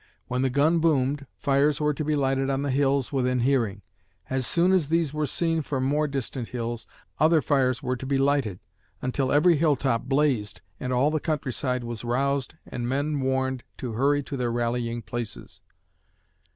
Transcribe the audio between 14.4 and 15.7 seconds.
rallying places.